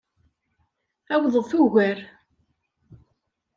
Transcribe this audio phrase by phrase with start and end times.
[1.13, 1.99] Awḍet ugar.